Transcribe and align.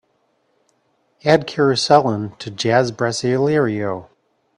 Add 1.23 1.45
karusellen 1.47 2.35
to 2.39 2.49
jazz 2.49 2.91
brasileiro 2.91 4.09